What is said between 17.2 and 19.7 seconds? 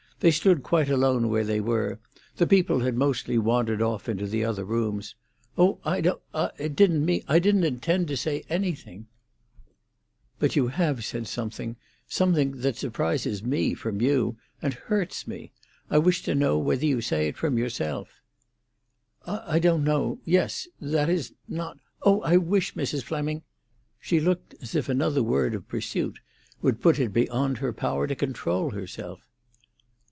it from yourself." "I